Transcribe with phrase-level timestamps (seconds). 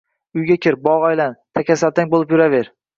[0.39, 2.79] Uyga kir, bog` aylan, takasaltang bo`lib yuraver